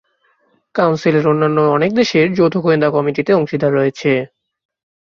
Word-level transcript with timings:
কাউন্সিলের 0.75 1.25
অন্যান্য 1.27 1.57
অনেক 1.75 1.91
দেশের 1.95 2.27
যৌথ 2.33 2.53
গোয়েন্দা 2.57 2.89
কমিটিতে 2.95 3.31
অংশীদার 3.33 3.71
রয়েছে। 3.73 4.11